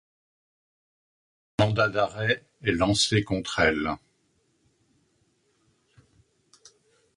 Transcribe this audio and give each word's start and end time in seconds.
Un 1.59 1.65
mandat 1.67 1.89
d'arrêt 1.89 2.43
est 2.63 2.71
lancé 2.71 3.23
contre 3.23 3.59
elle. 3.59 3.91